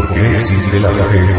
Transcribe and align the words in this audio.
¿Por 0.00 0.14
qué 0.14 0.30
existe 0.30 0.80
la 0.80 0.92
vejez? 0.92 1.30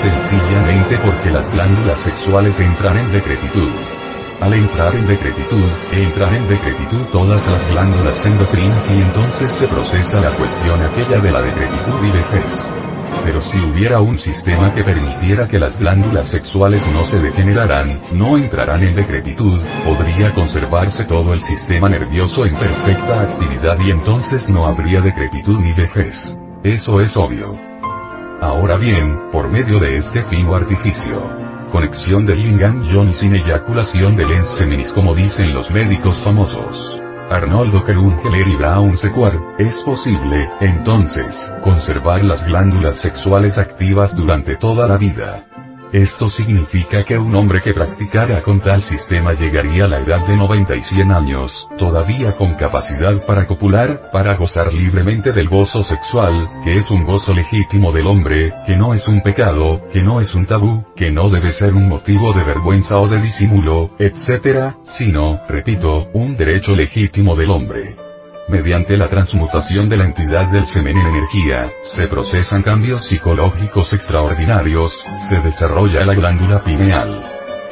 Sencillamente 0.00 0.98
porque 1.04 1.28
las 1.28 1.50
glándulas 1.50 2.00
sexuales 2.00 2.58
entran 2.58 2.96
en 2.96 3.12
decrepitud. 3.12 3.68
Al 4.40 4.54
entrar 4.54 4.96
en 4.96 5.06
decrepitud, 5.06 5.70
entran 5.92 6.36
en 6.36 6.48
decrepitud 6.48 7.04
todas 7.12 7.46
las 7.46 7.68
glándulas 7.68 8.24
endocrinas 8.24 8.90
y 8.90 9.02
entonces 9.02 9.52
se 9.52 9.68
procesa 9.68 10.22
la 10.22 10.30
cuestión 10.30 10.80
aquella 10.80 11.18
de 11.20 11.32
la 11.32 11.42
decrepitud 11.42 12.02
y 12.02 12.10
vejez. 12.10 12.79
Pero 13.24 13.40
si 13.40 13.58
hubiera 13.60 14.00
un 14.00 14.18
sistema 14.18 14.74
que 14.74 14.82
permitiera 14.82 15.46
que 15.46 15.58
las 15.58 15.78
glándulas 15.78 16.28
sexuales 16.28 16.82
no 16.92 17.04
se 17.04 17.18
degeneraran, 17.18 18.00
no 18.12 18.36
entrarán 18.36 18.82
en 18.82 18.94
decrepitud, 18.94 19.60
podría 19.84 20.32
conservarse 20.32 21.04
todo 21.04 21.32
el 21.32 21.40
sistema 21.40 21.88
nervioso 21.88 22.44
en 22.46 22.54
perfecta 22.54 23.22
actividad 23.22 23.78
y 23.80 23.90
entonces 23.90 24.48
no 24.48 24.66
habría 24.66 25.00
decrepitud 25.00 25.58
ni 25.58 25.72
vejez. 25.72 26.26
Eso 26.62 27.00
es 27.00 27.16
obvio. 27.16 27.54
Ahora 28.40 28.76
bien, 28.76 29.30
por 29.30 29.50
medio 29.50 29.78
de 29.78 29.96
este 29.96 30.22
fino 30.28 30.54
artificio, 30.54 31.22
conexión 31.70 32.26
de 32.26 32.34
Lingam 32.34 32.82
John 32.90 33.12
sin 33.14 33.34
eyaculación 33.34 34.16
de 34.16 34.26
lens 34.26 34.48
seminis 34.58 34.92
como 34.92 35.14
dicen 35.14 35.54
los 35.54 35.70
médicos 35.70 36.22
famosos. 36.22 36.99
Arnoldo 37.30 37.84
Kerungeler 37.84 38.48
y 38.48 38.56
Brown 38.56 38.96
Sequard, 38.96 39.38
es 39.56 39.76
posible, 39.84 40.50
entonces, 40.60 41.52
conservar 41.62 42.24
las 42.24 42.44
glándulas 42.44 42.96
sexuales 42.96 43.56
activas 43.56 44.16
durante 44.16 44.56
toda 44.56 44.88
la 44.88 44.98
vida. 44.98 45.44
Esto 45.92 46.28
significa 46.28 47.02
que 47.02 47.18
un 47.18 47.34
hombre 47.34 47.60
que 47.60 47.74
practicara 47.74 48.42
con 48.42 48.60
tal 48.60 48.80
sistema 48.80 49.32
llegaría 49.32 49.86
a 49.86 49.88
la 49.88 49.98
edad 49.98 50.24
de 50.24 50.36
90 50.36 50.76
y 50.76 50.82
100 50.82 51.10
años, 51.10 51.68
todavía 51.76 52.36
con 52.36 52.54
capacidad 52.54 53.26
para 53.26 53.48
copular, 53.48 54.10
para 54.12 54.36
gozar 54.36 54.72
libremente 54.72 55.32
del 55.32 55.48
gozo 55.48 55.82
sexual, 55.82 56.48
que 56.62 56.76
es 56.76 56.88
un 56.92 57.02
gozo 57.02 57.34
legítimo 57.34 57.90
del 57.90 58.06
hombre, 58.06 58.52
que 58.66 58.76
no 58.76 58.94
es 58.94 59.08
un 59.08 59.20
pecado, 59.20 59.82
que 59.92 60.00
no 60.00 60.20
es 60.20 60.32
un 60.36 60.46
tabú, 60.46 60.84
que 60.94 61.10
no 61.10 61.28
debe 61.28 61.50
ser 61.50 61.74
un 61.74 61.88
motivo 61.88 62.32
de 62.34 62.44
vergüenza 62.44 62.96
o 63.00 63.08
de 63.08 63.20
disimulo, 63.20 63.90
etc., 63.98 64.76
sino, 64.82 65.40
repito, 65.48 66.08
un 66.12 66.36
derecho 66.36 66.72
legítimo 66.72 67.34
del 67.34 67.50
hombre. 67.50 68.09
Mediante 68.50 68.96
la 68.96 69.08
transmutación 69.08 69.88
de 69.88 69.96
la 69.96 70.06
entidad 70.06 70.48
del 70.48 70.66
semen 70.66 70.98
en 70.98 71.06
energía, 71.06 71.70
se 71.84 72.08
procesan 72.08 72.62
cambios 72.62 73.06
psicológicos 73.06 73.92
extraordinarios, 73.92 74.92
se 75.28 75.38
desarrolla 75.38 76.04
la 76.04 76.14
glándula 76.14 76.60
pineal. 76.60 77.24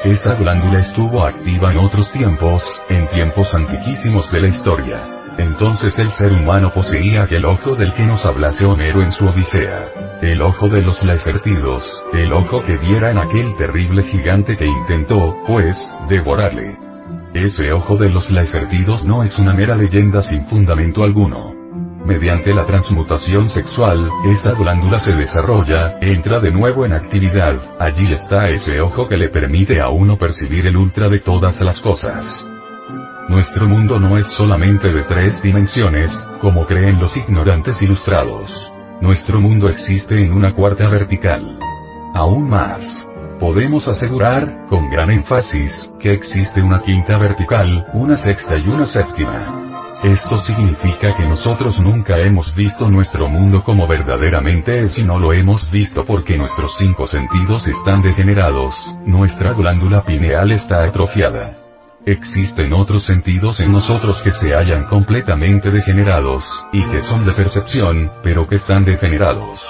Esa 0.04 0.34
glándula 0.36 0.78
estuvo 0.78 1.24
activa 1.24 1.72
en 1.72 1.78
otros 1.78 2.12
tiempos, 2.12 2.62
en 2.88 3.08
tiempos 3.08 3.54
antiquísimos 3.54 4.30
de 4.30 4.40
la 4.40 4.46
historia. 4.46 5.04
Entonces 5.36 5.98
el 5.98 6.12
ser 6.12 6.32
humano 6.32 6.70
poseía 6.72 7.24
aquel 7.24 7.44
ojo 7.44 7.74
del 7.74 7.92
que 7.92 8.04
nos 8.04 8.24
hablase 8.24 8.64
Homero 8.64 9.02
en 9.02 9.10
su 9.10 9.26
Odisea. 9.26 10.18
El 10.22 10.40
ojo 10.42 10.68
de 10.68 10.82
los 10.82 11.02
lacertidos, 11.02 11.90
el 12.12 12.32
ojo 12.32 12.62
que 12.62 12.76
viera 12.76 13.10
en 13.10 13.18
aquel 13.18 13.52
terrible 13.56 14.04
gigante 14.04 14.56
que 14.56 14.66
intentó, 14.66 15.42
pues, 15.44 15.92
devorarle. 16.08 16.87
Ese 17.38 17.72
ojo 17.72 17.96
de 17.96 18.10
los 18.10 18.32
lacertidos 18.32 19.04
no 19.04 19.22
es 19.22 19.38
una 19.38 19.54
mera 19.54 19.76
leyenda 19.76 20.22
sin 20.22 20.44
fundamento 20.44 21.04
alguno. 21.04 21.54
Mediante 22.04 22.52
la 22.52 22.64
transmutación 22.64 23.48
sexual, 23.48 24.10
esa 24.28 24.54
glándula 24.54 24.98
se 24.98 25.12
desarrolla, 25.12 26.00
entra 26.00 26.40
de 26.40 26.50
nuevo 26.50 26.84
en 26.84 26.94
actividad, 26.94 27.60
allí 27.78 28.12
está 28.12 28.50
ese 28.50 28.80
ojo 28.80 29.06
que 29.06 29.16
le 29.16 29.28
permite 29.28 29.80
a 29.80 29.88
uno 29.88 30.18
percibir 30.18 30.66
el 30.66 30.76
ultra 30.76 31.08
de 31.08 31.20
todas 31.20 31.60
las 31.60 31.80
cosas. 31.80 32.44
Nuestro 33.28 33.68
mundo 33.68 34.00
no 34.00 34.16
es 34.16 34.26
solamente 34.26 34.92
de 34.92 35.04
tres 35.04 35.40
dimensiones, 35.40 36.12
como 36.40 36.66
creen 36.66 36.98
los 36.98 37.16
ignorantes 37.16 37.80
ilustrados. 37.80 38.52
Nuestro 39.00 39.40
mundo 39.40 39.68
existe 39.68 40.20
en 40.20 40.32
una 40.32 40.54
cuarta 40.54 40.88
vertical. 40.88 41.56
Aún 42.14 42.50
más. 42.50 43.07
Podemos 43.38 43.86
asegurar, 43.86 44.66
con 44.66 44.90
gran 44.90 45.10
énfasis, 45.10 45.92
que 46.00 46.12
existe 46.12 46.60
una 46.60 46.82
quinta 46.82 47.16
vertical, 47.18 47.86
una 47.92 48.16
sexta 48.16 48.56
y 48.56 48.66
una 48.66 48.84
séptima. 48.84 49.94
Esto 50.02 50.38
significa 50.38 51.16
que 51.16 51.24
nosotros 51.24 51.78
nunca 51.80 52.18
hemos 52.18 52.52
visto 52.54 52.88
nuestro 52.88 53.28
mundo 53.28 53.62
como 53.62 53.86
verdaderamente 53.86 54.80
es 54.80 54.98
y 54.98 55.04
no 55.04 55.20
lo 55.20 55.32
hemos 55.32 55.70
visto 55.70 56.04
porque 56.04 56.36
nuestros 56.36 56.76
cinco 56.78 57.06
sentidos 57.06 57.68
están 57.68 58.02
degenerados, 58.02 58.96
nuestra 59.06 59.52
glándula 59.52 60.02
pineal 60.02 60.50
está 60.50 60.82
atrofiada. 60.82 61.67
Existen 62.08 62.72
otros 62.72 63.02
sentidos 63.02 63.60
en 63.60 63.70
nosotros 63.70 64.18
que 64.22 64.30
se 64.30 64.54
hallan 64.54 64.84
completamente 64.84 65.70
degenerados, 65.70 66.42
y 66.72 66.82
que 66.86 67.00
son 67.00 67.26
de 67.26 67.32
percepción, 67.32 68.10
pero 68.22 68.46
que 68.46 68.54
están 68.54 68.86
degenerados. 68.86 69.60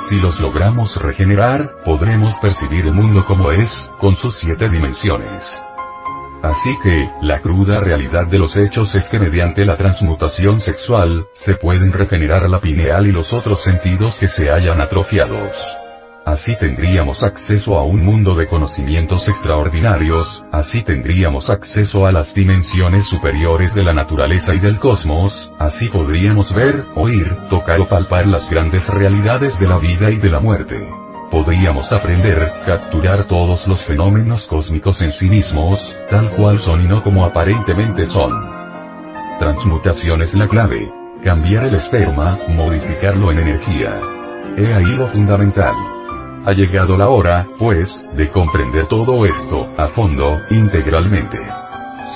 Si 0.00 0.20
los 0.20 0.38
logramos 0.38 0.96
regenerar, 0.96 1.76
podremos 1.82 2.34
percibir 2.34 2.84
el 2.84 2.92
mundo 2.92 3.24
como 3.24 3.50
es, 3.50 3.90
con 3.98 4.14
sus 4.14 4.34
siete 4.34 4.68
dimensiones. 4.68 5.56
Así 6.42 6.76
que, 6.82 7.08
la 7.22 7.40
cruda 7.40 7.80
realidad 7.80 8.26
de 8.26 8.38
los 8.38 8.58
hechos 8.58 8.94
es 8.94 9.08
que 9.08 9.18
mediante 9.18 9.64
la 9.64 9.78
transmutación 9.78 10.60
sexual, 10.60 11.28
se 11.32 11.54
pueden 11.54 11.94
regenerar 11.94 12.46
la 12.50 12.60
pineal 12.60 13.06
y 13.06 13.12
los 13.12 13.32
otros 13.32 13.62
sentidos 13.62 14.16
que 14.16 14.26
se 14.26 14.50
hayan 14.50 14.82
atrofiados. 14.82 15.56
Así 16.24 16.54
tendríamos 16.56 17.24
acceso 17.24 17.78
a 17.78 17.84
un 17.84 18.04
mundo 18.04 18.34
de 18.34 18.46
conocimientos 18.46 19.28
extraordinarios, 19.28 20.44
así 20.52 20.82
tendríamos 20.82 21.50
acceso 21.50 22.06
a 22.06 22.12
las 22.12 22.34
dimensiones 22.34 23.04
superiores 23.04 23.74
de 23.74 23.82
la 23.82 23.94
naturaleza 23.94 24.54
y 24.54 24.58
del 24.58 24.78
cosmos, 24.78 25.52
así 25.58 25.88
podríamos 25.88 26.54
ver, 26.54 26.84
oír, 26.94 27.34
tocar 27.48 27.80
o 27.80 27.88
palpar 27.88 28.26
las 28.26 28.48
grandes 28.48 28.86
realidades 28.86 29.58
de 29.58 29.66
la 29.66 29.78
vida 29.78 30.10
y 30.10 30.18
de 30.18 30.30
la 30.30 30.40
muerte. 30.40 30.88
Podríamos 31.30 31.92
aprender, 31.92 32.52
capturar 32.66 33.26
todos 33.26 33.66
los 33.66 33.84
fenómenos 33.84 34.46
cósmicos 34.46 35.00
en 35.00 35.12
sí 35.12 35.28
mismos, 35.30 35.80
tal 36.10 36.30
cual 36.36 36.58
son 36.58 36.84
y 36.84 36.88
no 36.88 37.02
como 37.02 37.24
aparentemente 37.24 38.04
son. 38.04 38.32
Transmutación 39.38 40.22
es 40.22 40.34
la 40.34 40.48
clave. 40.48 40.92
Cambiar 41.22 41.66
el 41.66 41.74
esperma, 41.74 42.38
modificarlo 42.48 43.30
en 43.30 43.38
energía. 43.38 44.00
He 44.56 44.74
ahí 44.74 44.96
lo 44.96 45.06
fundamental. 45.06 45.99
Ha 46.46 46.52
llegado 46.52 46.96
la 46.96 47.08
hora, 47.10 47.46
pues, 47.58 48.02
de 48.14 48.28
comprender 48.30 48.86
todo 48.86 49.26
esto, 49.26 49.68
a 49.76 49.88
fondo, 49.88 50.38
integralmente. 50.50 51.38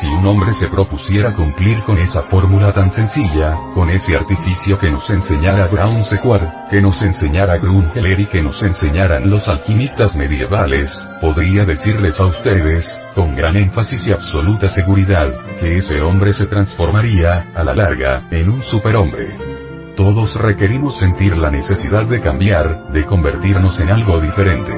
Si 0.00 0.06
un 0.06 0.26
hombre 0.26 0.52
se 0.54 0.68
propusiera 0.68 1.34
cumplir 1.34 1.82
con 1.84 1.98
esa 1.98 2.22
fórmula 2.22 2.72
tan 2.72 2.90
sencilla, 2.90 3.56
con 3.74 3.90
ese 3.90 4.16
artificio 4.16 4.78
que 4.78 4.90
nos 4.90 5.08
enseñara 5.10 5.68
Brown 5.68 6.02
Sequard, 6.02 6.68
que 6.70 6.80
nos 6.80 7.00
enseñara 7.02 7.58
Grungeler 7.58 8.22
y 8.22 8.26
que 8.26 8.42
nos 8.42 8.62
enseñaran 8.62 9.30
los 9.30 9.46
alquimistas 9.46 10.16
medievales, 10.16 11.06
podría 11.20 11.64
decirles 11.64 12.18
a 12.18 12.24
ustedes, 12.24 13.04
con 13.14 13.36
gran 13.36 13.56
énfasis 13.56 14.06
y 14.08 14.12
absoluta 14.12 14.68
seguridad, 14.68 15.32
que 15.60 15.76
ese 15.76 16.00
hombre 16.00 16.32
se 16.32 16.46
transformaría, 16.46 17.52
a 17.54 17.62
la 17.62 17.74
larga, 17.74 18.26
en 18.30 18.50
un 18.50 18.62
superhombre. 18.62 19.53
Todos 19.96 20.34
requerimos 20.34 20.96
sentir 20.96 21.36
la 21.36 21.52
necesidad 21.52 22.06
de 22.06 22.20
cambiar, 22.20 22.88
de 22.88 23.06
convertirnos 23.06 23.78
en 23.78 23.90
algo 23.90 24.20
diferente. 24.20 24.72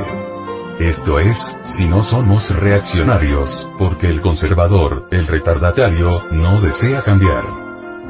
Esto 0.78 1.18
es, 1.18 1.38
si 1.62 1.88
no 1.88 2.02
somos 2.02 2.54
reaccionarios, 2.54 3.70
porque 3.78 4.08
el 4.08 4.20
conservador, 4.20 5.08
el 5.10 5.26
retardatario, 5.26 6.24
no 6.32 6.60
desea 6.60 7.02
cambiar. 7.02 7.44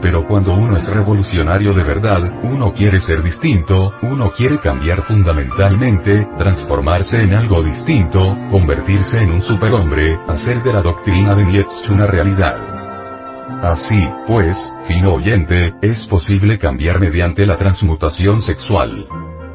Pero 0.03 0.27
cuando 0.27 0.53
uno 0.53 0.77
es 0.77 0.89
revolucionario 0.89 1.73
de 1.75 1.85
verdad, 1.85 2.41
uno 2.43 2.73
quiere 2.73 2.99
ser 2.99 3.23
distinto, 3.23 3.93
uno 4.03 4.31
quiere 4.31 4.59
cambiar 4.59 5.03
fundamentalmente, 5.03 6.27
transformarse 6.37 7.21
en 7.21 7.35
algo 7.37 7.63
distinto, 7.63 8.19
convertirse 8.51 9.19
en 9.19 9.31
un 9.31 9.43
superhombre, 9.43 10.19
hacer 10.27 10.61
de 10.65 10.73
la 10.73 10.83
doctrina 10.83 11.37
de 11.37 11.45
Nietzsche 11.45 11.93
una 11.93 12.07
realidad. 12.09 12.76
Así, 13.63 14.09
pues, 14.27 14.73
fino 14.83 15.15
oyente, 15.15 15.75
es 15.81 16.05
posible 16.07 16.59
cambiar 16.59 17.01
mediante 17.01 17.47
la 17.47 17.57
transmutación 17.57 18.43
sexual. 18.43 19.07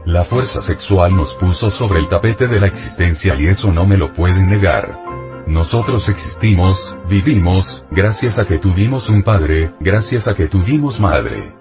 La 0.05 0.23
fuerza 0.23 0.61
sexual 0.61 1.15
nos 1.15 1.35
puso 1.35 1.69
sobre 1.69 1.99
el 1.99 2.09
tapete 2.09 2.47
de 2.47 2.59
la 2.59 2.67
existencia 2.67 3.35
y 3.37 3.47
eso 3.47 3.71
no 3.71 3.85
me 3.85 3.97
lo 3.97 4.11
pueden 4.13 4.47
negar. 4.47 4.97
Nosotros 5.45 6.07
existimos, 6.09 6.95
vivimos, 7.09 7.85
gracias 7.91 8.39
a 8.39 8.45
que 8.45 8.57
tuvimos 8.57 9.09
un 9.09 9.23
padre, 9.23 9.73
gracias 9.79 10.27
a 10.27 10.35
que 10.35 10.47
tuvimos 10.47 10.99
madre. 10.99 11.60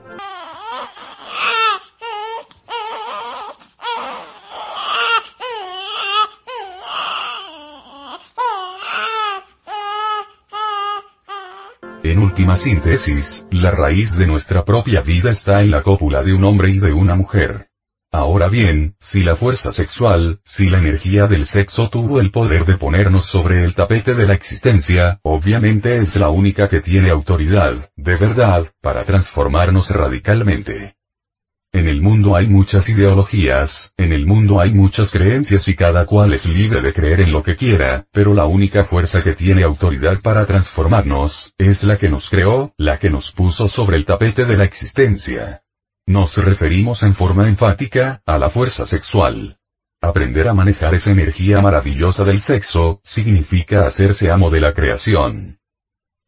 En 12.11 12.19
última 12.19 12.57
síntesis, 12.57 13.47
la 13.53 13.71
raíz 13.71 14.17
de 14.19 14.27
nuestra 14.27 14.65
propia 14.65 15.01
vida 15.01 15.31
está 15.31 15.61
en 15.61 15.71
la 15.71 15.83
cópula 15.83 16.25
de 16.25 16.35
un 16.35 16.43
hombre 16.43 16.71
y 16.71 16.81
de 16.81 16.93
una 16.93 17.15
mujer. 17.15 17.69
Ahora 18.11 18.49
bien, 18.49 18.97
si 18.99 19.23
la 19.23 19.37
fuerza 19.37 19.71
sexual, 19.71 20.41
si 20.43 20.69
la 20.69 20.79
energía 20.79 21.29
del 21.29 21.47
sexo 21.47 21.89
tuvo 21.89 22.19
el 22.19 22.33
poder 22.33 22.65
de 22.65 22.79
ponernos 22.79 23.27
sobre 23.27 23.63
el 23.63 23.77
tapete 23.77 24.15
de 24.15 24.27
la 24.27 24.35
existencia, 24.35 25.21
obviamente 25.23 25.99
es 25.99 26.17
la 26.17 26.31
única 26.31 26.69
que 26.69 26.81
tiene 26.81 27.11
autoridad, 27.11 27.91
de 27.95 28.17
verdad, 28.17 28.67
para 28.81 29.05
transformarnos 29.05 29.89
radicalmente. 29.91 30.97
En 31.73 31.87
el 31.87 32.03
mundo 32.03 32.35
hay 32.35 32.49
muchas 32.49 32.89
ideologías, 32.89 33.95
en 33.97 34.13
el 34.13 34.27
mundo 34.27 34.61
hay 34.61 34.75
muchas 34.75 35.13
creencias 35.13 35.69
y 35.69 35.77
cada 35.77 36.05
cual 36.05 36.35
es 36.35 36.45
libre 36.45 36.83
de 36.83 36.93
creer 36.93 37.21
en 37.21 37.33
lo 37.33 37.45
que 37.45 37.55
quiera, 37.55 38.07
pero 38.11 38.35
la 38.35 38.47
única 38.47 38.85
fuerza 38.85 39.23
que 39.23 39.35
tiene 39.35 39.63
autoridad 39.63 40.21
para 40.21 40.47
transformarnos, 40.47 41.55
es 41.59 41.85
la 41.85 41.97
que 41.97 42.11
nos 42.11 42.29
creó, 42.29 42.75
la 42.77 42.99
que 42.99 43.09
nos 43.09 43.31
puso 43.31 43.69
sobre 43.69 43.99
el 43.99 44.05
tapete 44.05 44.47
de 44.47 44.57
la 44.57 44.65
existencia. 44.65 45.63
Nos 46.07 46.35
referimos 46.35 47.05
en 47.05 47.15
forma 47.15 47.47
enfática, 47.47 48.21
a 48.27 48.37
la 48.37 48.51
fuerza 48.51 48.85
sexual. 48.85 49.59
Aprender 50.01 50.49
a 50.49 50.55
manejar 50.55 50.95
esa 50.95 51.13
energía 51.13 51.61
maravillosa 51.61 52.25
del 52.25 52.41
sexo, 52.41 53.01
significa 53.05 53.87
hacerse 53.87 54.29
amo 54.29 54.51
de 54.51 54.61
la 54.61 54.73
creación. 54.73 55.61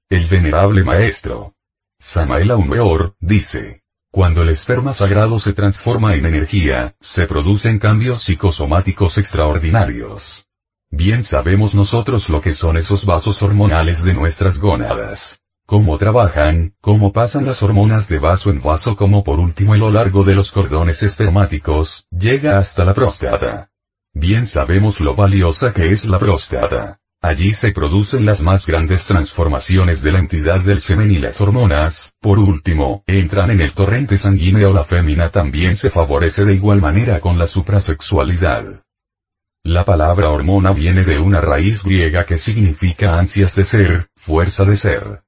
El 0.08 0.26
venerable 0.26 0.84
maestro. 0.84 1.56
Samael 1.98 2.52
Aumeor, 2.52 3.16
dice. 3.18 3.81
Cuando 4.12 4.42
el 4.42 4.50
esperma 4.50 4.92
sagrado 4.92 5.40
se 5.40 5.52
transforma 5.52 6.14
en 6.14 6.26
energía, 6.26 6.94
se 7.00 7.26
producen 7.26 7.80
cambios 7.80 8.22
psicosomáticos 8.22 9.18
extraordinarios. 9.18 10.46
Bien 10.90 11.24
sabemos 11.24 11.74
nosotros 11.74 12.28
lo 12.28 12.40
que 12.40 12.52
son 12.52 12.76
esos 12.76 13.04
vasos 13.04 13.42
hormonales 13.42 14.04
de 14.04 14.14
nuestras 14.14 14.58
gónadas 14.58 15.42
cómo 15.72 15.96
trabajan, 15.96 16.74
cómo 16.82 17.12
pasan 17.12 17.46
las 17.46 17.62
hormonas 17.62 18.06
de 18.06 18.18
vaso 18.18 18.50
en 18.50 18.60
vaso 18.60 18.94
como 18.94 19.24
por 19.24 19.38
último 19.38 19.72
a 19.72 19.78
lo 19.78 19.90
largo 19.90 20.22
de 20.22 20.34
los 20.34 20.52
cordones 20.52 21.02
espermáticos, 21.02 22.06
llega 22.10 22.58
hasta 22.58 22.84
la 22.84 22.92
próstata. 22.92 23.70
Bien 24.12 24.44
sabemos 24.46 25.00
lo 25.00 25.14
valiosa 25.14 25.72
que 25.72 25.88
es 25.88 26.04
la 26.04 26.18
próstata. 26.18 27.00
Allí 27.24 27.52
se 27.52 27.70
producen 27.70 28.26
las 28.26 28.42
más 28.42 28.66
grandes 28.66 29.06
transformaciones 29.06 30.02
de 30.02 30.10
la 30.10 30.19
entidad 30.19 30.60
del 30.60 30.80
semen 30.80 31.12
y 31.12 31.20
las 31.20 31.40
hormonas, 31.40 32.16
por 32.20 32.40
último, 32.40 33.04
entran 33.06 33.52
en 33.52 33.60
el 33.60 33.74
torrente 33.74 34.19
sanguíneo 34.19 34.72
la 34.72 34.82
fémina 34.82 35.30
también 35.30 35.76
se 35.76 35.90
favorece 35.90 36.44
de 36.44 36.54
igual 36.54 36.80
manera 36.80 37.20
con 37.20 37.38
la 37.38 37.46
suprasexualidad. 37.46 38.82
La 39.62 39.84
palabra 39.84 40.30
hormona 40.30 40.72
viene 40.72 41.04
de 41.04 41.20
una 41.20 41.40
raíz 41.40 41.84
griega 41.84 42.24
que 42.24 42.36
significa 42.36 43.16
ansias 43.16 43.54
de 43.54 43.62
ser, 43.62 44.08
fuerza 44.16 44.64
de 44.64 44.74
ser. 44.74 45.22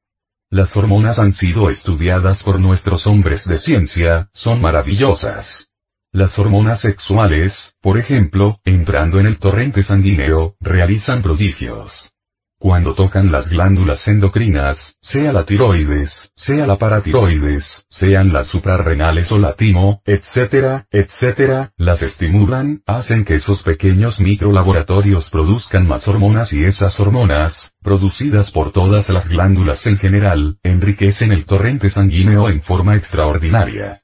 Las 0.50 0.76
hormonas 0.76 1.20
han 1.20 1.31
sido 1.31 1.70
estudiadas 1.70 2.43
por 2.43 2.58
nuestros 2.58 3.06
hombres 3.06 3.46
de 3.46 3.61
ciencia, 3.61 4.31
son 4.32 4.61
maravillosas. 4.61 5.69
Las 6.14 6.38
hormonas 6.38 6.78
sexuales, 6.78 7.75
por 7.81 7.99
ejemplo, 7.99 8.61
entrando 8.64 9.19
en 9.19 9.26
el 9.26 9.40
torrente 9.40 9.82
sanguíneo, 9.82 10.55
realizan 10.61 11.22
prodigios. 11.22 12.12
Cuando 12.56 12.94
tocan 12.94 13.32
las 13.32 13.50
glándulas 13.50 14.06
endocrinas, 14.06 14.96
sea 15.02 15.32
la 15.32 15.44
tiroides, 15.44 16.31
sea 16.37 16.69
la 16.69 16.78
paratiroides, 16.78 17.88
sean 17.90 18.32
las 18.32 18.46
suprarrenales 18.46 19.32
o 19.32 19.38
la 19.38 19.55
timo, 19.55 20.02
etcétera, 20.05 20.87
etcétera, 20.93 21.72
las 21.76 22.00
estimulan, 22.00 22.84
hacen 22.87 23.25
que 23.25 23.34
esos 23.34 23.64
pequeños 23.64 24.20
microlaboratorios 24.20 25.31
produzcan 25.31 25.88
más 25.88 26.06
hormonas 26.06 26.52
y 26.52 26.62
esas 26.62 27.00
hormonas, 27.00 27.75
producidas 27.82 28.52
por 28.52 28.70
todas 28.70 29.08
las 29.08 29.28
glándulas 29.28 29.84
en 29.87 29.99
general, 29.99 30.58
enriquecen 30.62 31.32
el 31.32 31.44
torrente 31.44 31.88
sanguíneo 31.88 32.49
en 32.49 32.62
forma 32.62 32.94
extraordinaria. 32.94 34.04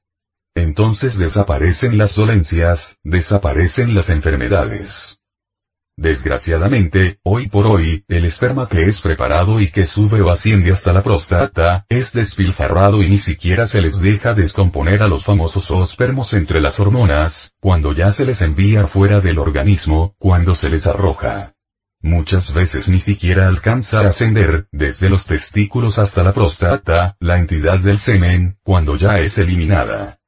Entonces 0.54 1.16
desaparecen 1.16 1.96
las 1.96 2.14
dolencias, 2.14 2.98
desaparecen 3.04 3.94
las 3.94 4.10
enfermedades. 4.10 5.20
Desgraciadamente, 5.96 7.18
hoy 7.24 7.48
por 7.48 7.66
hoy, 7.66 8.04
el 8.08 8.24
esperma 8.24 8.66
que 8.66 8.84
es 8.84 9.02
preparado 9.02 9.60
y 9.60 9.70
que 9.70 9.84
sube 9.84 10.22
o 10.22 10.30
asciende 10.30 10.72
hasta 10.72 10.92
la 10.92 11.02
próstata, 11.02 11.84
es 11.90 12.12
despilfarrado 12.12 13.02
y 13.02 13.10
ni 13.10 13.18
siquiera 13.18 13.66
se 13.66 13.82
les 13.82 14.00
deja 14.00 14.32
descomponer 14.32 15.02
a 15.02 15.08
los 15.08 15.24
famosos 15.24 15.70
ospermos 15.70 16.32
entre 16.32 16.62
las 16.62 16.80
hormonas, 16.80 17.54
cuando 17.60 17.92
ya 17.92 18.10
se 18.12 18.24
les 18.24 18.40
envía 18.40 18.86
fuera 18.86 19.20
del 19.20 19.38
organismo, 19.38 20.14
cuando 20.18 20.54
se 20.54 20.70
les 20.70 20.86
arroja. 20.86 21.52
Muchas 22.00 22.54
veces 22.54 22.88
ni 22.88 22.98
siquiera 22.98 23.46
alcanza 23.46 24.00
a 24.00 24.08
ascender, 24.08 24.68
desde 24.72 25.10
los 25.10 25.26
testículos 25.26 25.98
hasta 25.98 26.22
la 26.22 26.32
próstata, 26.32 27.16
la 27.20 27.36
entidad 27.36 27.78
del 27.78 27.98
semen, 27.98 28.56
cuando 28.62 28.96
ya 28.96 29.18
es 29.18 29.36
eliminada. 29.36 30.19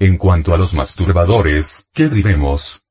En 0.00 0.16
cuanto 0.16 0.54
a 0.54 0.56
los 0.56 0.72
masturbadores, 0.72 1.86
¿qué 1.92 2.08
diremos? 2.08 2.82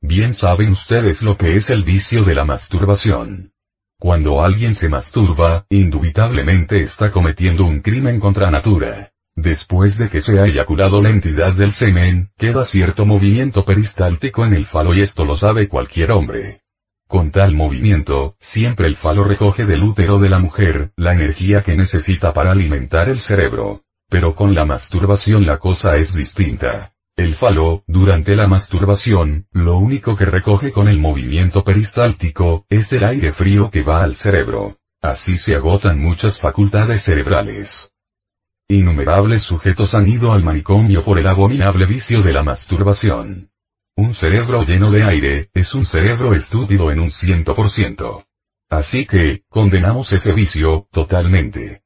Bien 0.00 0.34
saben 0.34 0.70
ustedes 0.70 1.22
lo 1.22 1.36
que 1.36 1.54
es 1.54 1.70
el 1.70 1.84
vicio 1.84 2.24
de 2.24 2.34
la 2.34 2.44
masturbación. 2.44 3.52
Cuando 4.00 4.42
alguien 4.42 4.74
se 4.74 4.88
masturba, 4.88 5.64
indubitablemente 5.70 6.80
está 6.80 7.12
cometiendo 7.12 7.64
un 7.64 7.82
crimen 7.82 8.18
contra 8.18 8.50
natura. 8.50 9.12
Después 9.36 9.96
de 9.96 10.08
que 10.08 10.20
se 10.20 10.40
ha 10.40 10.46
eyaculado 10.46 11.00
la 11.00 11.10
entidad 11.10 11.54
del 11.54 11.70
semen, 11.70 12.32
queda 12.36 12.64
cierto 12.64 13.06
movimiento 13.06 13.64
peristáltico 13.64 14.44
en 14.44 14.54
el 14.54 14.66
falo 14.66 14.92
y 14.92 15.02
esto 15.02 15.24
lo 15.24 15.36
sabe 15.36 15.68
cualquier 15.68 16.10
hombre. 16.10 16.62
Con 17.06 17.30
tal 17.30 17.54
movimiento, 17.54 18.34
siempre 18.40 18.88
el 18.88 18.96
falo 18.96 19.22
recoge 19.22 19.66
del 19.66 19.84
útero 19.84 20.18
de 20.18 20.30
la 20.30 20.40
mujer, 20.40 20.90
la 20.96 21.12
energía 21.12 21.62
que 21.62 21.76
necesita 21.76 22.32
para 22.32 22.50
alimentar 22.50 23.08
el 23.08 23.20
cerebro. 23.20 23.85
Pero 24.08 24.34
con 24.34 24.54
la 24.54 24.64
masturbación 24.64 25.46
la 25.46 25.58
cosa 25.58 25.96
es 25.96 26.14
distinta. 26.14 26.92
El 27.16 27.34
falo, 27.34 27.82
durante 27.86 28.36
la 28.36 28.46
masturbación, 28.46 29.46
lo 29.50 29.78
único 29.78 30.16
que 30.16 30.26
recoge 30.26 30.70
con 30.70 30.86
el 30.86 30.98
movimiento 30.98 31.64
peristáltico, 31.64 32.66
es 32.68 32.92
el 32.92 33.04
aire 33.04 33.32
frío 33.32 33.70
que 33.70 33.82
va 33.82 34.02
al 34.02 34.16
cerebro. 34.16 34.78
Así 35.00 35.38
se 35.38 35.56
agotan 35.56 35.98
muchas 35.98 36.38
facultades 36.38 37.02
cerebrales. 37.02 37.90
Innumerables 38.68 39.42
sujetos 39.42 39.94
han 39.94 40.08
ido 40.08 40.32
al 40.32 40.44
manicomio 40.44 41.04
por 41.04 41.18
el 41.18 41.26
abominable 41.26 41.86
vicio 41.86 42.20
de 42.22 42.32
la 42.32 42.42
masturbación. 42.42 43.50
Un 43.96 44.12
cerebro 44.12 44.62
lleno 44.62 44.90
de 44.90 45.04
aire, 45.04 45.50
es 45.54 45.74
un 45.74 45.86
cerebro 45.86 46.34
estúpido 46.34 46.90
en 46.90 47.00
un 47.00 47.10
ciento 47.10 47.54
por 47.54 47.70
ciento. 47.70 48.26
Así 48.68 49.06
que, 49.06 49.44
condenamos 49.48 50.12
ese 50.12 50.32
vicio, 50.32 50.86
totalmente. 50.90 51.85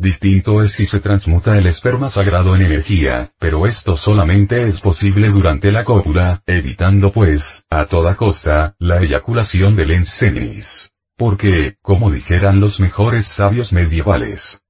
Distinto 0.00 0.62
es 0.62 0.72
si 0.72 0.86
se 0.86 0.98
transmuta 0.98 1.58
el 1.58 1.66
esperma 1.66 2.08
sagrado 2.08 2.56
en 2.56 2.62
energía, 2.62 3.34
pero 3.38 3.66
esto 3.66 3.98
solamente 3.98 4.62
es 4.62 4.80
posible 4.80 5.28
durante 5.28 5.70
la 5.70 5.84
cópula, 5.84 6.42
evitando 6.46 7.12
pues, 7.12 7.66
a 7.68 7.84
toda 7.84 8.16
costa, 8.16 8.76
la 8.78 9.02
eyaculación 9.02 9.76
del 9.76 9.90
ens 9.90 10.90
Porque, 11.18 11.76
como 11.82 12.10
dijeran 12.10 12.60
los 12.60 12.80
mejores 12.80 13.26
sabios 13.26 13.74
medievales, 13.74 14.62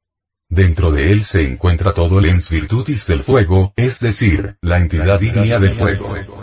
Dentro 0.49 0.91
de 0.91 1.13
él 1.13 1.23
se 1.23 1.47
encuentra 1.47 1.93
todo 1.93 2.19
el 2.19 2.25
ens 2.25 2.51
virtutis 2.51 3.07
del 3.07 3.23
fuego, 3.23 3.73
es 3.77 4.01
decir, 4.01 4.57
la 4.61 4.79
entidad 4.79 5.21
ígnea 5.21 5.61
del 5.61 5.77
fuego. 5.77 6.43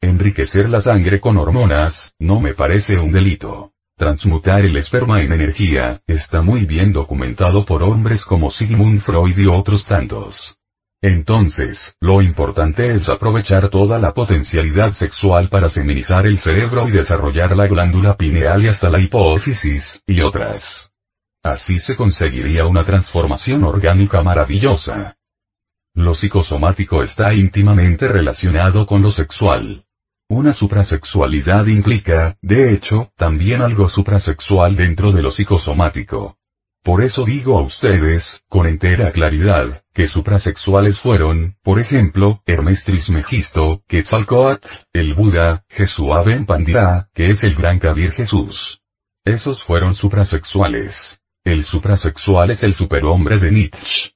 Enriquecer 0.00 0.68
la 0.68 0.80
sangre 0.80 1.20
con 1.20 1.36
hormonas, 1.36 2.12
no 2.18 2.40
me 2.40 2.54
parece 2.54 2.98
un 2.98 3.12
delito. 3.12 3.75
Transmutar 3.98 4.62
el 4.62 4.76
esperma 4.76 5.22
en 5.22 5.32
energía, 5.32 6.02
está 6.06 6.42
muy 6.42 6.66
bien 6.66 6.92
documentado 6.92 7.64
por 7.64 7.82
hombres 7.82 8.26
como 8.26 8.50
Sigmund 8.50 9.00
Freud 9.00 9.38
y 9.38 9.46
otros 9.46 9.86
tantos. 9.86 10.58
Entonces, 11.00 11.96
lo 11.98 12.20
importante 12.20 12.92
es 12.92 13.08
aprovechar 13.08 13.70
toda 13.70 13.98
la 13.98 14.12
potencialidad 14.12 14.90
sexual 14.90 15.48
para 15.48 15.70
seminizar 15.70 16.26
el 16.26 16.36
cerebro 16.36 16.86
y 16.88 16.92
desarrollar 16.92 17.56
la 17.56 17.68
glándula 17.68 18.18
pineal 18.18 18.64
y 18.64 18.68
hasta 18.68 18.90
la 18.90 19.00
hipófisis, 19.00 20.02
y 20.06 20.20
otras. 20.20 20.92
Así 21.42 21.78
se 21.78 21.96
conseguiría 21.96 22.66
una 22.66 22.84
transformación 22.84 23.64
orgánica 23.64 24.22
maravillosa. 24.22 25.16
Lo 25.94 26.12
psicosomático 26.12 27.02
está 27.02 27.32
íntimamente 27.32 28.08
relacionado 28.08 28.84
con 28.84 29.00
lo 29.00 29.10
sexual. 29.10 29.85
Una 30.28 30.52
suprasexualidad 30.52 31.66
implica, 31.66 32.36
de 32.42 32.72
hecho, 32.72 33.12
también 33.14 33.62
algo 33.62 33.88
suprasexual 33.88 34.74
dentro 34.74 35.12
de 35.12 35.22
lo 35.22 35.30
psicosomático. 35.30 36.36
Por 36.82 37.04
eso 37.04 37.24
digo 37.24 37.56
a 37.56 37.62
ustedes, 37.62 38.42
con 38.48 38.66
entera 38.66 39.12
claridad, 39.12 39.84
que 39.94 40.08
suprasexuales 40.08 40.98
fueron, 40.98 41.56
por 41.62 41.78
ejemplo, 41.78 42.42
Hermes 42.44 42.82
Trismegisto, 42.82 43.84
Quetzalcoatl, 43.86 44.68
el 44.92 45.14
Buda, 45.14 45.64
Jesús 45.68 46.08
Ben 46.24 46.44
Pandira, 46.44 47.08
que 47.14 47.30
es 47.30 47.44
el 47.44 47.54
gran 47.54 47.78
Kabir 47.78 48.10
Jesús. 48.10 48.80
Esos 49.24 49.62
fueron 49.62 49.94
suprasexuales. 49.94 51.20
El 51.44 51.62
suprasexual 51.62 52.50
es 52.50 52.64
el 52.64 52.74
superhombre 52.74 53.38
de 53.38 53.52
Nietzsche. 53.52 54.15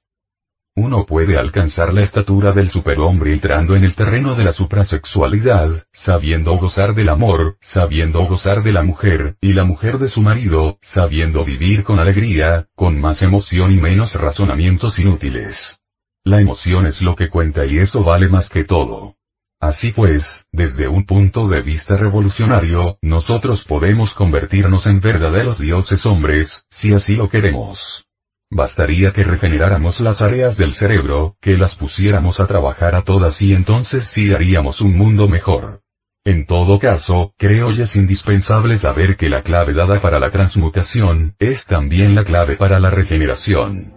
Uno 0.82 1.04
puede 1.04 1.36
alcanzar 1.36 1.92
la 1.92 2.00
estatura 2.00 2.52
del 2.52 2.68
superhombre 2.68 3.34
entrando 3.34 3.76
en 3.76 3.84
el 3.84 3.94
terreno 3.94 4.34
de 4.34 4.44
la 4.44 4.52
suprasexualidad, 4.52 5.84
sabiendo 5.92 6.56
gozar 6.56 6.94
del 6.94 7.10
amor, 7.10 7.58
sabiendo 7.60 8.24
gozar 8.24 8.62
de 8.62 8.72
la 8.72 8.82
mujer, 8.82 9.36
y 9.42 9.52
la 9.52 9.64
mujer 9.64 9.98
de 9.98 10.08
su 10.08 10.22
marido, 10.22 10.78
sabiendo 10.80 11.44
vivir 11.44 11.84
con 11.84 11.98
alegría, 11.98 12.66
con 12.74 12.98
más 12.98 13.20
emoción 13.20 13.72
y 13.72 13.76
menos 13.78 14.14
razonamientos 14.14 14.98
inútiles. 14.98 15.82
La 16.24 16.40
emoción 16.40 16.86
es 16.86 17.02
lo 17.02 17.14
que 17.14 17.28
cuenta 17.28 17.66
y 17.66 17.76
eso 17.76 18.02
vale 18.02 18.30
más 18.30 18.48
que 18.48 18.64
todo. 18.64 19.16
Así 19.60 19.92
pues, 19.92 20.48
desde 20.50 20.88
un 20.88 21.04
punto 21.04 21.46
de 21.46 21.60
vista 21.60 21.98
revolucionario, 21.98 22.96
nosotros 23.02 23.66
podemos 23.66 24.14
convertirnos 24.14 24.86
en 24.86 25.00
verdaderos 25.00 25.58
dioses 25.58 26.06
hombres, 26.06 26.64
si 26.70 26.94
así 26.94 27.16
lo 27.16 27.28
queremos. 27.28 28.06
Bastaría 28.52 29.12
que 29.12 29.22
regeneráramos 29.22 30.00
las 30.00 30.20
áreas 30.22 30.56
del 30.56 30.72
cerebro, 30.72 31.36
que 31.40 31.56
las 31.56 31.76
pusiéramos 31.76 32.40
a 32.40 32.48
trabajar 32.48 32.96
a 32.96 33.02
todas 33.02 33.40
y 33.42 33.52
entonces 33.52 34.06
sí 34.06 34.32
haríamos 34.32 34.80
un 34.80 34.96
mundo 34.96 35.28
mejor. 35.28 35.82
En 36.24 36.46
todo 36.46 36.80
caso, 36.80 37.32
creo 37.38 37.70
y 37.70 37.80
es 37.80 37.94
indispensable 37.94 38.76
saber 38.76 39.16
que 39.16 39.28
la 39.28 39.42
clave 39.42 39.72
dada 39.72 40.00
para 40.00 40.18
la 40.18 40.30
transmutación, 40.30 41.36
es 41.38 41.64
también 41.64 42.16
la 42.16 42.24
clave 42.24 42.56
para 42.56 42.80
la 42.80 42.90
regeneración. 42.90 43.94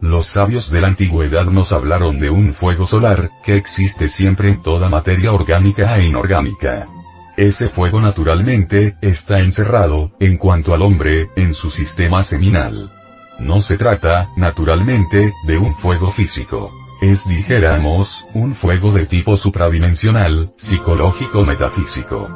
Los 0.00 0.26
sabios 0.26 0.68
de 0.72 0.80
la 0.80 0.88
antigüedad 0.88 1.44
nos 1.44 1.70
hablaron 1.70 2.18
de 2.18 2.28
un 2.28 2.54
fuego 2.54 2.86
solar, 2.86 3.30
que 3.44 3.54
existe 3.54 4.08
siempre 4.08 4.48
en 4.50 4.62
toda 4.62 4.88
materia 4.88 5.30
orgánica 5.30 5.96
e 5.96 6.06
inorgánica. 6.06 6.88
Ese 7.36 7.68
fuego 7.68 8.00
naturalmente, 8.00 8.96
está 9.00 9.38
encerrado, 9.38 10.10
en 10.18 10.38
cuanto 10.38 10.74
al 10.74 10.82
hombre, 10.82 11.30
en 11.36 11.54
su 11.54 11.70
sistema 11.70 12.24
seminal. 12.24 12.90
No 13.40 13.60
se 13.60 13.76
trata, 13.78 14.28
naturalmente, 14.36 15.32
de 15.46 15.58
un 15.58 15.74
fuego 15.74 16.12
físico. 16.12 16.70
Es, 17.00 17.26
dijéramos, 17.26 18.26
un 18.34 18.54
fuego 18.54 18.92
de 18.92 19.06
tipo 19.06 19.36
supradimensional, 19.38 20.52
psicológico-metafísico. 20.56 22.28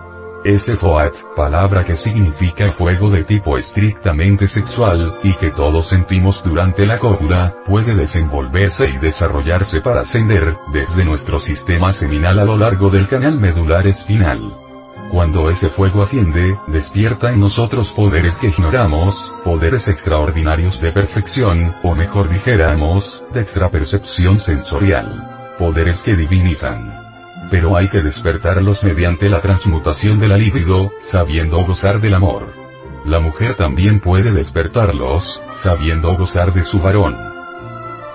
Ese 0.45 0.77
Foat, 0.77 1.17
palabra 1.37 1.85
que 1.85 1.95
significa 1.95 2.73
fuego 2.73 3.11
de 3.11 3.25
tipo 3.25 3.59
estrictamente 3.59 4.47
sexual, 4.47 5.15
y 5.23 5.35
que 5.37 5.51
todos 5.51 5.89
sentimos 5.89 6.43
durante 6.43 6.87
la 6.87 6.99
cópula, 6.99 7.55
puede 7.67 7.95
desenvolverse 7.95 8.89
y 8.89 8.97
desarrollarse 8.97 9.83
para 9.83 10.01
ascender, 10.01 10.55
desde 10.73 11.05
nuestro 11.05 11.39
sistema 11.39 11.93
seminal 11.93 12.39
a 12.39 12.45
lo 12.45 12.57
largo 12.57 12.89
del 12.89 13.09
canal 13.09 13.39
medular 13.39 13.87
espinal. 13.87 14.64
Cuando 15.15 15.49
ese 15.49 15.71
fuego 15.71 16.03
asciende, 16.03 16.59
despierta 16.67 17.31
en 17.31 17.39
nosotros 17.39 17.93
poderes 17.93 18.37
que 18.37 18.49
ignoramos, 18.49 19.15
poderes 19.45 19.87
extraordinarios 19.87 20.81
de 20.81 20.91
perfección, 20.91 21.73
o 21.85 21.95
mejor 21.95 22.29
dijéramos, 22.29 23.23
de 23.33 23.41
extrapercepción 23.41 24.41
sensorial. 24.41 25.55
Poderes 25.57 26.03
que 26.03 26.17
divinizan. 26.17 26.93
Pero 27.49 27.77
hay 27.77 27.89
que 27.91 28.03
despertarlos 28.03 28.83
mediante 28.83 29.29
la 29.29 29.41
transmutación 29.41 30.19
de 30.19 30.27
la 30.27 30.37
libido, 30.37 30.91
sabiendo 30.99 31.65
gozar 31.65 32.01
del 32.01 32.15
amor. 32.15 32.53
La 33.05 33.21
mujer 33.21 33.55
también 33.55 34.01
puede 34.01 34.33
despertarlos, 34.33 35.45
sabiendo 35.51 36.17
gozar 36.17 36.53
de 36.53 36.65
su 36.65 36.81
varón. 36.81 37.17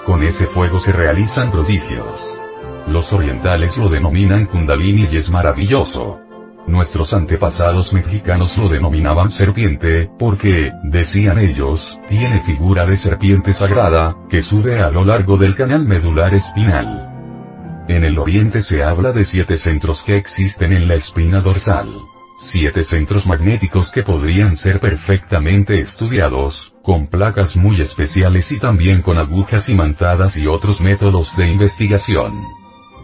Con 0.05 0.21
ese 0.21 0.47
fuego 0.47 0.81
se 0.81 0.91
realizan 0.91 1.49
prodigios. 1.49 2.41
Los 2.87 3.13
orientales 3.13 3.77
lo 3.77 3.87
denominan 3.87 4.47
kundalini 4.47 5.07
y 5.09 5.15
es 5.15 5.31
maravilloso. 5.31 6.25
Nuestros 6.69 7.13
antepasados 7.13 7.93
mexicanos 7.93 8.55
lo 8.59 8.69
denominaban 8.69 9.31
serpiente, 9.31 10.07
porque, 10.19 10.71
decían 10.83 11.39
ellos, 11.39 11.99
tiene 12.07 12.43
figura 12.43 12.85
de 12.85 12.95
serpiente 12.95 13.53
sagrada, 13.53 14.15
que 14.29 14.43
sube 14.43 14.79
a 14.79 14.91
lo 14.91 15.03
largo 15.03 15.35
del 15.35 15.55
canal 15.55 15.83
medular 15.83 16.31
espinal. 16.35 17.85
En 17.87 18.03
el 18.03 18.19
oriente 18.19 18.61
se 18.61 18.83
habla 18.83 19.11
de 19.11 19.23
siete 19.23 19.57
centros 19.57 20.03
que 20.03 20.15
existen 20.15 20.71
en 20.71 20.87
la 20.87 20.93
espina 20.93 21.41
dorsal. 21.41 21.89
Siete 22.37 22.83
centros 22.83 23.25
magnéticos 23.25 23.91
que 23.91 24.03
podrían 24.03 24.55
ser 24.55 24.79
perfectamente 24.79 25.79
estudiados, 25.79 26.71
con 26.83 27.07
placas 27.07 27.57
muy 27.57 27.81
especiales 27.81 28.51
y 28.51 28.59
también 28.59 29.01
con 29.01 29.17
agujas 29.17 29.69
imantadas 29.69 30.37
y 30.37 30.45
otros 30.45 30.81
métodos 30.81 31.35
de 31.35 31.47
investigación. 31.47 32.43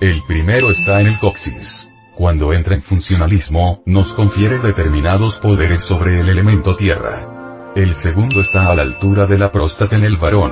El 0.01 0.21
primero 0.27 0.69
está 0.69 1.01
en 1.01 1.07
el 1.07 1.19
coxis 1.19 1.89
cuando 2.15 2.53
entra 2.53 2.75
en 2.75 2.81
funcionalismo, 2.81 3.83
nos 3.85 4.13
confiere 4.13 4.59
determinados 4.59 5.35
poderes 5.35 5.79
sobre 5.79 6.19
el 6.19 6.29
elemento 6.29 6.75
tierra. 6.75 7.73
El 7.75 7.93
segundo 7.93 8.39
está 8.39 8.69
a 8.69 8.75
la 8.75 8.83
altura 8.83 9.25
de 9.25 9.37
la 9.37 9.51
próstata 9.51 9.97
en 9.97 10.05
el 10.05 10.17
varón 10.17 10.51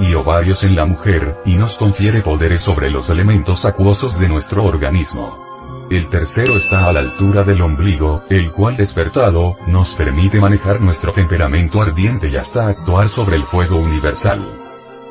y 0.00 0.14
ovarios 0.14 0.64
en 0.64 0.74
la 0.74 0.86
mujer, 0.86 1.36
y 1.44 1.54
nos 1.54 1.76
confiere 1.76 2.22
poderes 2.22 2.60
sobre 2.60 2.90
los 2.90 3.10
elementos 3.10 3.64
acuosos 3.64 4.18
de 4.18 4.28
nuestro 4.28 4.64
organismo. 4.64 5.86
El 5.90 6.08
tercero 6.08 6.56
está 6.56 6.86
a 6.86 6.92
la 6.92 7.00
altura 7.00 7.42
del 7.44 7.60
ombligo, 7.60 8.22
el 8.30 8.50
cual 8.50 8.76
despertado, 8.76 9.56
nos 9.66 9.94
permite 9.94 10.40
manejar 10.40 10.80
nuestro 10.80 11.12
temperamento 11.12 11.82
ardiente 11.82 12.28
y 12.30 12.36
hasta 12.36 12.68
actuar 12.68 13.08
sobre 13.08 13.36
el 13.36 13.44
fuego 13.44 13.76
universal. 13.76 14.61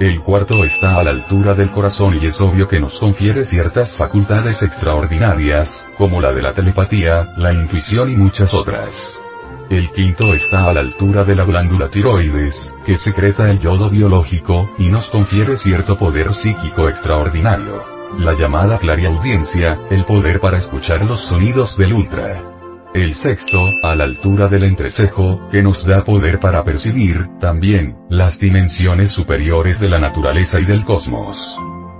El 0.01 0.19
cuarto 0.21 0.65
está 0.65 0.95
a 0.95 1.03
la 1.03 1.11
altura 1.11 1.53
del 1.53 1.69
corazón 1.69 2.17
y 2.19 2.25
es 2.25 2.41
obvio 2.41 2.67
que 2.67 2.79
nos 2.79 2.97
confiere 2.97 3.45
ciertas 3.45 3.95
facultades 3.95 4.63
extraordinarias, 4.63 5.87
como 5.95 6.19
la 6.19 6.33
de 6.33 6.41
la 6.41 6.53
telepatía, 6.53 7.27
la 7.37 7.53
intuición 7.53 8.09
y 8.09 8.17
muchas 8.17 8.51
otras. 8.51 9.21
El 9.69 9.91
quinto 9.91 10.33
está 10.33 10.65
a 10.65 10.73
la 10.73 10.79
altura 10.79 11.23
de 11.23 11.35
la 11.35 11.45
glándula 11.45 11.87
tiroides, 11.87 12.75
que 12.83 12.97
secreta 12.97 13.47
el 13.51 13.59
yodo 13.59 13.91
biológico, 13.91 14.71
y 14.79 14.87
nos 14.87 15.05
confiere 15.11 15.55
cierto 15.55 15.99
poder 15.99 16.33
psíquico 16.33 16.89
extraordinario. 16.89 17.83
La 18.17 18.33
llamada 18.33 18.79
clariaudiencia, 18.79 19.81
el 19.91 20.03
poder 20.05 20.39
para 20.39 20.57
escuchar 20.57 21.05
los 21.05 21.19
sonidos 21.19 21.77
del 21.77 21.93
ultra. 21.93 22.60
El 22.93 23.13
sexto, 23.13 23.69
a 23.83 23.95
la 23.95 24.03
altura 24.03 24.49
del 24.49 24.65
entrecejo, 24.65 25.47
que 25.49 25.63
nos 25.63 25.85
da 25.85 26.03
poder 26.03 26.39
para 26.39 26.61
percibir, 26.61 27.29
también, 27.39 27.95
las 28.09 28.37
dimensiones 28.37 29.07
superiores 29.07 29.79
de 29.79 29.87
la 29.87 29.97
naturaleza 29.97 30.59
y 30.59 30.65
del 30.65 30.83
cosmos. 30.83 31.57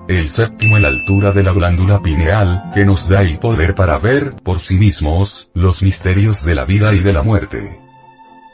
El 0.10 0.28
séptimo 0.28 0.76
a 0.76 0.82
la 0.82 0.90
altura 0.90 1.32
de 1.32 1.44
la 1.44 1.54
glándula 1.54 2.02
pineal, 2.02 2.72
que 2.74 2.84
nos 2.84 3.08
da 3.08 3.22
el 3.22 3.40
poder 3.40 3.74
para 3.74 4.00
ver, 4.00 4.34
por 4.44 4.60
sí 4.60 4.76
mismos, 4.76 5.50
los 5.54 5.82
misterios 5.82 6.44
de 6.44 6.56
la 6.56 6.66
vida 6.66 6.94
y 6.94 7.00
de 7.00 7.14
la 7.14 7.24
muerte. 7.24 7.80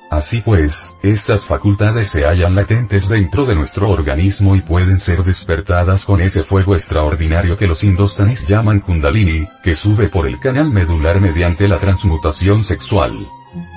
Así 0.09 0.41
pues, 0.41 0.95
estas 1.03 1.45
facultades 1.45 2.11
se 2.11 2.23
hallan 2.23 2.55
latentes 2.55 3.09
dentro 3.09 3.45
de 3.45 3.55
nuestro 3.55 3.89
organismo 3.89 4.55
y 4.55 4.61
pueden 4.61 4.97
ser 4.99 5.23
despertadas 5.23 6.05
con 6.05 6.21
ese 6.21 6.43
fuego 6.43 6.75
extraordinario 6.75 7.57
que 7.57 7.67
los 7.67 7.83
indostanis 7.83 8.47
llaman 8.47 8.79
kundalini, 8.79 9.47
que 9.63 9.75
sube 9.75 10.07
por 10.07 10.27
el 10.27 10.39
canal 10.39 10.71
medular 10.71 11.19
mediante 11.19 11.67
la 11.67 11.79
transmutación 11.79 12.63
sexual. 12.63 13.27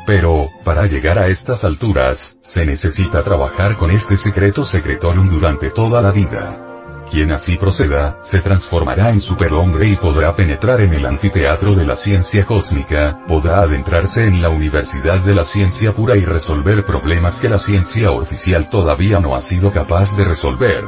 Pero, 0.06 0.48
para 0.64 0.86
llegar 0.86 1.18
a 1.18 1.26
estas 1.26 1.64
alturas, 1.64 2.36
se 2.42 2.64
necesita 2.64 3.22
trabajar 3.22 3.76
con 3.76 3.90
este 3.90 4.14
secreto 4.14 4.62
secretorium 4.62 5.28
durante 5.28 5.70
toda 5.70 6.00
la 6.00 6.12
vida. 6.12 6.69
Quien 7.10 7.32
así 7.32 7.56
proceda, 7.56 8.18
se 8.22 8.40
transformará 8.40 9.10
en 9.10 9.20
superhombre 9.20 9.88
y 9.88 9.96
podrá 9.96 10.36
penetrar 10.36 10.80
en 10.80 10.94
el 10.94 11.04
anfiteatro 11.04 11.74
de 11.74 11.84
la 11.84 11.96
ciencia 11.96 12.46
cósmica, 12.46 13.24
podrá 13.26 13.62
adentrarse 13.62 14.20
en 14.20 14.40
la 14.40 14.48
universidad 14.48 15.18
de 15.18 15.34
la 15.34 15.42
ciencia 15.42 15.90
pura 15.90 16.16
y 16.16 16.24
resolver 16.24 16.84
problemas 16.84 17.40
que 17.40 17.48
la 17.48 17.58
ciencia 17.58 18.12
oficial 18.12 18.70
todavía 18.70 19.18
no 19.18 19.34
ha 19.34 19.40
sido 19.40 19.72
capaz 19.72 20.16
de 20.16 20.24
resolver. 20.24 20.84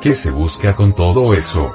¿Qué 0.00 0.14
se 0.14 0.32
busca 0.32 0.74
con 0.74 0.94
todo 0.94 1.32
eso? 1.32 1.70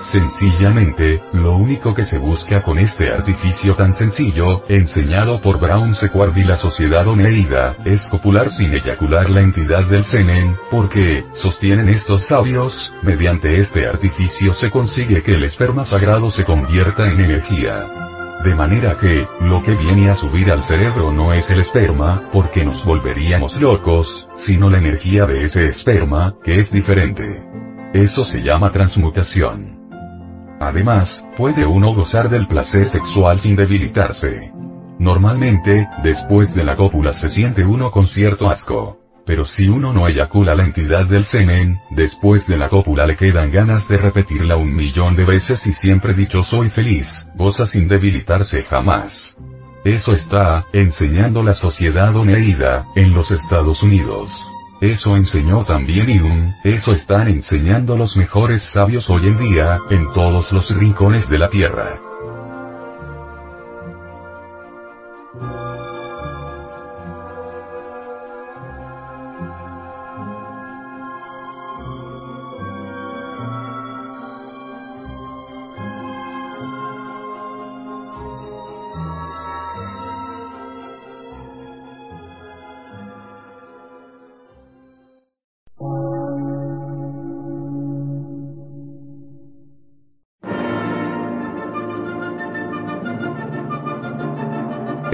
Sencillamente, 0.00 1.20
lo 1.32 1.56
único 1.56 1.92
que 1.92 2.04
se 2.04 2.18
busca 2.18 2.62
con 2.62 2.78
este 2.78 3.10
artificio 3.12 3.74
tan 3.74 3.92
sencillo, 3.92 4.64
enseñado 4.68 5.40
por 5.40 5.60
Brown 5.60 5.94
Sequard 5.94 6.36
y 6.36 6.44
la 6.44 6.56
sociedad 6.56 7.06
oneida, 7.06 7.76
es 7.84 8.06
copular 8.06 8.48
sin 8.48 8.72
eyacular 8.72 9.28
la 9.28 9.42
entidad 9.42 9.84
del 9.84 10.04
semen, 10.04 10.56
porque, 10.70 11.24
sostienen 11.32 11.88
estos 11.88 12.24
sabios, 12.24 12.94
mediante 13.02 13.58
este 13.58 13.86
artificio 13.86 14.52
se 14.52 14.70
consigue 14.70 15.22
que 15.22 15.32
el 15.32 15.44
esperma 15.44 15.84
sagrado 15.84 16.30
se 16.30 16.44
convierta 16.44 17.04
en 17.04 17.20
energía. 17.20 17.86
De 18.44 18.54
manera 18.54 18.96
que, 19.00 19.26
lo 19.40 19.62
que 19.64 19.74
viene 19.74 20.10
a 20.10 20.14
subir 20.14 20.50
al 20.50 20.62
cerebro 20.62 21.12
no 21.12 21.32
es 21.32 21.50
el 21.50 21.58
esperma, 21.58 22.28
porque 22.32 22.64
nos 22.64 22.84
volveríamos 22.84 23.60
locos, 23.60 24.28
sino 24.34 24.70
la 24.70 24.78
energía 24.78 25.26
de 25.26 25.42
ese 25.42 25.66
esperma, 25.66 26.36
que 26.44 26.60
es 26.60 26.70
diferente. 26.70 27.42
Eso 27.92 28.24
se 28.24 28.40
llama 28.40 28.70
transmutación. 28.70 29.77
Además, 30.60 31.26
puede 31.36 31.66
uno 31.66 31.94
gozar 31.94 32.28
del 32.28 32.46
placer 32.46 32.88
sexual 32.88 33.38
sin 33.38 33.54
debilitarse. 33.54 34.52
Normalmente, 34.98 35.88
después 36.02 36.54
de 36.54 36.64
la 36.64 36.74
cópula 36.74 37.12
se 37.12 37.28
siente 37.28 37.64
uno 37.64 37.90
con 37.90 38.06
cierto 38.06 38.50
asco. 38.50 38.98
Pero 39.24 39.44
si 39.44 39.68
uno 39.68 39.92
no 39.92 40.08
eyacula 40.08 40.54
la 40.54 40.64
entidad 40.64 41.06
del 41.06 41.22
semen, 41.22 41.78
después 41.90 42.46
de 42.48 42.56
la 42.56 42.68
cópula 42.68 43.06
le 43.06 43.14
quedan 43.14 43.52
ganas 43.52 43.86
de 43.86 43.98
repetirla 43.98 44.56
un 44.56 44.74
millón 44.74 45.16
de 45.16 45.26
veces 45.26 45.66
y 45.66 45.72
siempre 45.72 46.14
dicho 46.14 46.42
soy 46.42 46.70
feliz, 46.70 47.28
goza 47.34 47.66
sin 47.66 47.88
debilitarse 47.88 48.62
jamás. 48.64 49.36
Eso 49.84 50.12
está, 50.12 50.64
enseñando 50.72 51.42
la 51.42 51.54
sociedad 51.54 52.16
oneida, 52.16 52.86
en 52.96 53.14
los 53.14 53.30
Estados 53.30 53.82
Unidos. 53.82 54.47
Eso 54.80 55.16
enseñó 55.16 55.64
también 55.64 56.20
Jung, 56.20 56.52
eso 56.62 56.92
están 56.92 57.26
enseñando 57.26 57.96
los 57.96 58.16
mejores 58.16 58.62
sabios 58.62 59.10
hoy 59.10 59.26
en 59.26 59.38
día, 59.38 59.80
en 59.90 60.12
todos 60.12 60.52
los 60.52 60.70
rincones 60.74 61.28
de 61.28 61.38
la 61.38 61.48
Tierra. 61.48 62.07